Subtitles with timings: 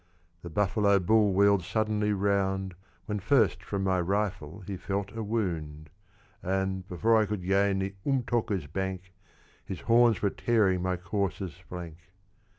[0.41, 2.73] The buffalo bull wheeled suddenly round,
[3.05, 5.91] When first from my rifle he felt a wound;
[6.41, 9.13] And, before I could gain the Umtóka's bank,
[9.63, 11.97] His horns were tearing my courser's flank.